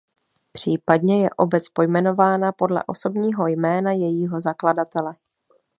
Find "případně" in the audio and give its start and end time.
0.51-1.23